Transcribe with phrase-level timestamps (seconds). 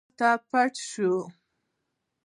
[0.17, 1.09] هله پټ شه.